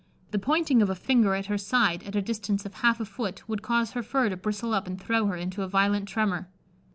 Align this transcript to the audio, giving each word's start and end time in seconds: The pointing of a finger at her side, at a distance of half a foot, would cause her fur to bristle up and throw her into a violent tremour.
The 0.31 0.39
pointing 0.39 0.81
of 0.81 0.89
a 0.89 0.95
finger 0.95 1.35
at 1.35 1.45
her 1.45 1.59
side, 1.59 2.01
at 2.05 2.15
a 2.15 2.23
distance 2.23 2.65
of 2.65 2.73
half 2.73 2.99
a 2.99 3.05
foot, 3.05 3.47
would 3.47 3.61
cause 3.61 3.91
her 3.91 4.01
fur 4.01 4.29
to 4.29 4.35
bristle 4.37 4.73
up 4.73 4.87
and 4.87 4.99
throw 4.99 5.27
her 5.27 5.35
into 5.35 5.61
a 5.61 5.67
violent 5.67 6.07
tremour. 6.09 6.49